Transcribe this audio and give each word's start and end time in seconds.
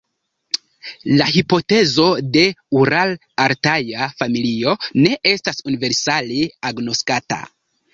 La 1.19 1.27
hipotezo 1.35 2.07
de 2.39 2.43
ural-altaja 2.81 4.11
familio 4.25 4.77
ne 5.05 5.17
estas 5.37 5.67
universale 5.71 6.45
agnoskata. 6.75 7.45